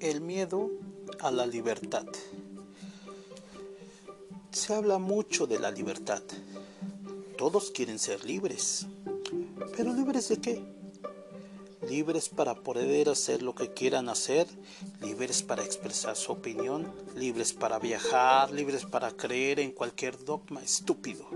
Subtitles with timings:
[0.00, 0.70] El miedo
[1.18, 2.06] a la libertad.
[4.52, 6.22] Se habla mucho de la libertad.
[7.36, 8.86] Todos quieren ser libres.
[9.76, 10.62] ¿Pero libres de qué?
[11.88, 14.46] Libres para poder hacer lo que quieran hacer,
[15.00, 21.26] libres para expresar su opinión, libres para viajar, libres para creer en cualquier dogma estúpido.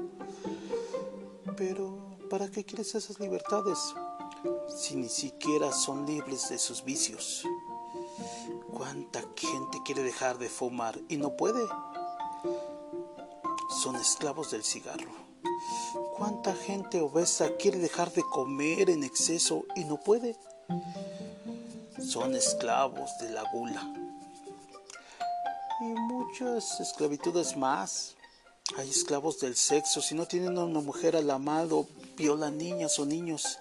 [1.57, 1.99] Pero,
[2.31, 3.79] ¿para qué quieres esas libertades?
[4.69, 7.45] Si ni siquiera son libres de sus vicios.
[8.73, 11.63] ¿Cuánta gente quiere dejar de fumar y no puede?
[13.83, 15.11] Son esclavos del cigarro.
[16.17, 20.39] ¿Cuánta gente obesa quiere dejar de comer en exceso y no puede?
[22.01, 23.83] Son esclavos de la gula.
[25.83, 28.17] Y muchas esclavitudes más.
[28.79, 30.01] Hay esclavos del sexo.
[30.01, 31.87] Si no tienen a una mujer al amado,
[32.17, 33.59] violan niñas o niños.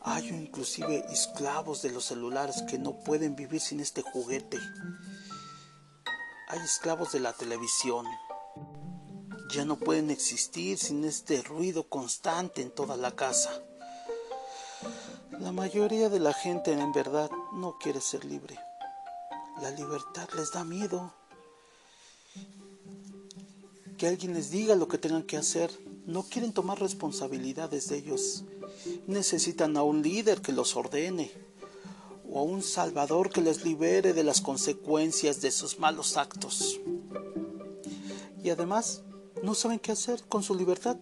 [0.00, 4.58] Hay inclusive esclavos de los celulares que no pueden vivir sin este juguete.
[6.48, 8.06] Hay esclavos de la televisión.
[9.50, 13.62] Ya no pueden existir sin este ruido constante en toda la casa.
[15.40, 18.58] La mayoría de la gente en verdad no quiere ser libre.
[19.60, 21.12] La libertad les da miedo.
[23.96, 25.70] Que alguien les diga lo que tengan que hacer.
[26.08, 28.44] No quieren tomar responsabilidades de ellos.
[29.06, 31.30] Necesitan a un líder que los ordene
[32.30, 36.80] o a un salvador que les libere de las consecuencias de sus malos actos.
[38.42, 39.02] Y además,
[39.42, 40.96] no saben qué hacer con su libertad.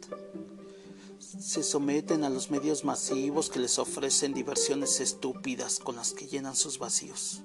[1.20, 6.56] Se someten a los medios masivos que les ofrecen diversiones estúpidas con las que llenan
[6.56, 7.42] sus vacíos.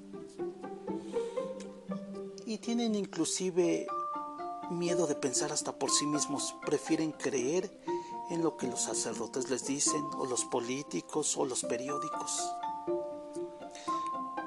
[2.47, 3.85] Y tienen inclusive
[4.71, 6.55] miedo de pensar hasta por sí mismos.
[6.65, 7.71] Prefieren creer
[8.29, 12.41] en lo que los sacerdotes les dicen, o los políticos, o los periódicos.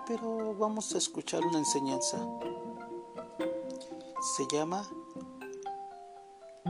[0.06, 2.18] Pero vamos a escuchar una enseñanza.
[4.36, 4.88] Se llama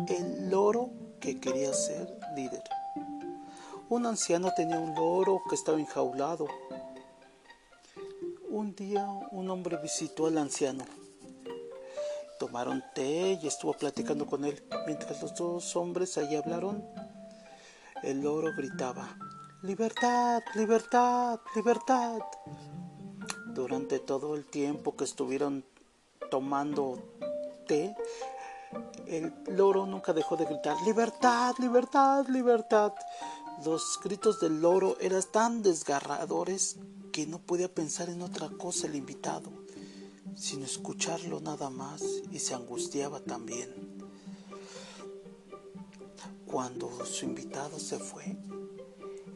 [0.08, 2.62] El loro que quería ser líder.
[3.88, 6.48] Un anciano tenía un loro que estaba enjaulado.
[8.48, 10.84] Un día un hombre visitó al anciano.
[12.44, 14.62] Tomaron té y estuvo platicando con él.
[14.84, 16.84] Mientras los dos hombres allí hablaron,
[18.02, 19.16] el loro gritaba,
[19.62, 22.18] Libertad, libertad, libertad.
[23.46, 25.64] Durante todo el tiempo que estuvieron
[26.30, 26.98] tomando
[27.66, 27.96] té,
[29.06, 32.92] el loro nunca dejó de gritar, Libertad, libertad, libertad.
[33.64, 36.76] Los gritos del loro eran tan desgarradores
[37.10, 39.63] que no podía pensar en otra cosa el invitado,
[40.36, 43.72] sino escucharlo nada más y se angustiaba también.
[46.46, 48.36] Cuando su invitado se fue,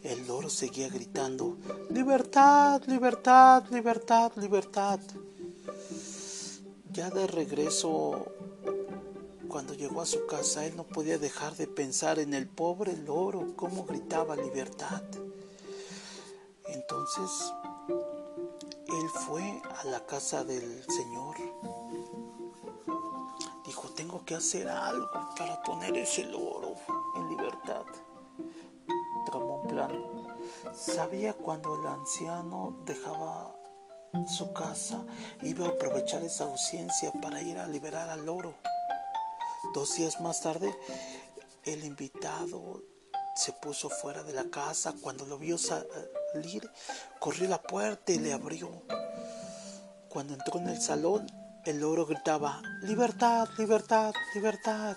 [0.02, 1.56] el loro seguía gritando,
[1.90, 5.00] libertad, libertad, libertad, libertad.
[6.92, 8.32] Ya de regreso,
[9.48, 13.54] cuando llegó a su casa, él no podía dejar de pensar en el pobre loro,
[13.56, 15.02] cómo gritaba libertad.
[16.66, 17.52] Entonces,
[19.08, 21.36] fue a la casa del Señor.
[23.64, 26.74] Dijo, tengo que hacer algo para poner ese loro
[27.16, 27.84] en libertad.
[29.26, 30.04] Tramó un plan.
[30.74, 33.54] Sabía cuando el anciano dejaba
[34.26, 35.04] su casa,
[35.42, 38.54] iba a aprovechar esa ausencia para ir a liberar al loro.
[39.74, 40.74] Dos días más tarde,
[41.64, 42.82] el invitado
[43.36, 44.94] se puso fuera de la casa.
[45.00, 45.58] Cuando lo vio
[47.18, 48.70] corrió a la puerta y le abrió.
[50.08, 51.26] Cuando entró en el salón,
[51.64, 54.96] el loro gritaba, libertad, libertad, libertad.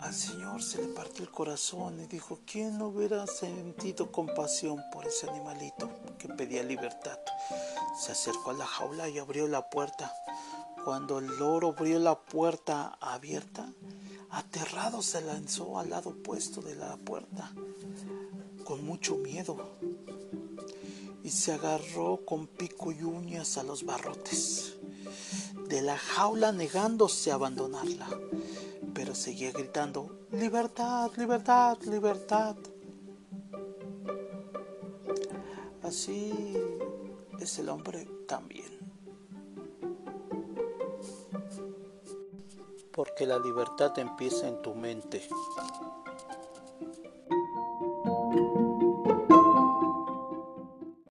[0.00, 5.06] Al Señor se le partió el corazón y dijo, ¿quién no hubiera sentido compasión por
[5.06, 7.18] ese animalito que pedía libertad?
[7.98, 10.12] Se acercó a la jaula y abrió la puerta.
[10.84, 13.68] Cuando el loro abrió la puerta abierta,
[14.30, 17.50] aterrado se lanzó al lado opuesto de la puerta,
[18.66, 19.56] con mucho miedo,
[21.22, 24.74] y se agarró con pico y uñas a los barrotes
[25.68, 28.06] de la jaula negándose a abandonarla
[28.96, 32.56] pero seguía gritando, libertad, libertad, libertad.
[35.82, 36.56] Así
[37.38, 38.78] es el hombre también.
[42.90, 45.28] Porque la libertad empieza en tu mente.